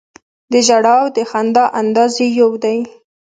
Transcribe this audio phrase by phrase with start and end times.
[0.51, 2.79] د ژړا او د خندا انداز یې یو دی.